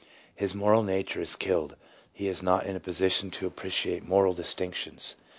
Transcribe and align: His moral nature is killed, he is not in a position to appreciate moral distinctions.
His 0.35 0.55
moral 0.55 0.81
nature 0.81 1.21
is 1.21 1.35
killed, 1.35 1.75
he 2.11 2.27
is 2.27 2.41
not 2.41 2.65
in 2.65 2.75
a 2.75 2.79
position 2.79 3.29
to 3.29 3.45
appreciate 3.45 4.01
moral 4.03 4.33
distinctions. 4.33 5.17